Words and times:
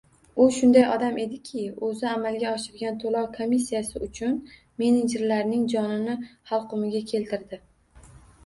U 0.43 0.45
shunday 0.53 0.85
odam 0.93 1.19
ediki, 1.23 1.65
oʻzi 1.87 2.07
amalga 2.13 2.47
oshirgan 2.59 2.97
toʻlov 3.03 3.27
komissiyasi 3.35 4.01
uchun 4.07 4.41
menejerlarimning 4.85 5.69
“jonini 5.75 6.17
xalqumiga 6.53 7.05
keltirdi”. 7.13 7.63